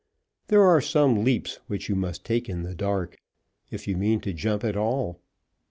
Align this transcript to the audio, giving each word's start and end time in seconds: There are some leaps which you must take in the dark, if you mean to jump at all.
There 0.47 0.63
are 0.63 0.81
some 0.81 1.23
leaps 1.23 1.59
which 1.67 1.87
you 1.87 1.93
must 1.95 2.25
take 2.25 2.49
in 2.49 2.63
the 2.63 2.73
dark, 2.73 3.19
if 3.69 3.87
you 3.87 3.95
mean 3.97 4.19
to 4.21 4.33
jump 4.33 4.63
at 4.63 4.75
all. 4.75 5.19